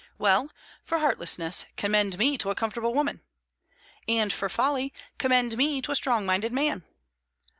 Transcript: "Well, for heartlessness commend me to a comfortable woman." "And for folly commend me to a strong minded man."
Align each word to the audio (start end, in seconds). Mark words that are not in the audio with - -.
"Well, 0.17 0.49
for 0.83 0.97
heartlessness 0.97 1.67
commend 1.77 2.17
me 2.17 2.35
to 2.39 2.49
a 2.49 2.55
comfortable 2.55 2.95
woman." 2.95 3.21
"And 4.07 4.33
for 4.33 4.49
folly 4.49 4.91
commend 5.19 5.55
me 5.55 5.79
to 5.79 5.91
a 5.91 5.95
strong 5.95 6.25
minded 6.25 6.51
man." 6.51 6.83